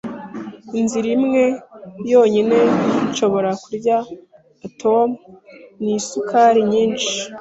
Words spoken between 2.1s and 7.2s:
yonyine nshobora kurya oatme ni isukari nyinshi.